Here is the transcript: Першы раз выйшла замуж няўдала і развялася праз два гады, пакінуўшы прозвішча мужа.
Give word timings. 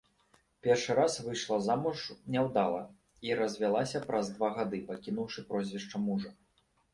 Першы 0.67 0.93
раз 0.99 1.17
выйшла 1.25 1.57
замуж 1.65 1.99
няўдала 2.35 2.79
і 3.29 3.37
развялася 3.41 4.03
праз 4.09 4.33
два 4.39 4.49
гады, 4.57 4.81
пакінуўшы 4.89 5.45
прозвішча 5.53 5.97
мужа. 6.09 6.35